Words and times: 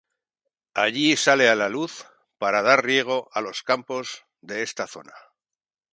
Allí 0.73 1.15
sale 1.15 1.47
a 1.47 1.53
la 1.55 1.69
luz, 1.69 2.07
para 2.39 2.63
dar 2.63 2.83
riego 2.83 3.29
a 3.33 3.41
los 3.41 3.61
campos 3.61 4.25
de 4.41 4.63
esta 4.63 4.87
zona. 4.87 5.13